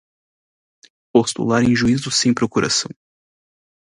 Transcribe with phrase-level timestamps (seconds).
[1.13, 2.89] postular em juízo sem procuração